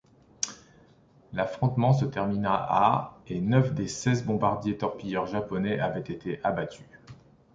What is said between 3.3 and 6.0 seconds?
neuf des seize bombardiers-torpilleurs japonais avaient